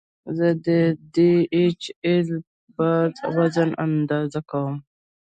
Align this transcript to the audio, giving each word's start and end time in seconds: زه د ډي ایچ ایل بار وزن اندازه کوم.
زه 0.37 0.47
د 0.65 0.67
ډي 1.13 1.31
ایچ 1.55 1.81
ایل 2.05 2.29
بار 2.77 3.07
وزن 3.35 3.69
اندازه 3.85 4.39
کوم. 4.51 4.75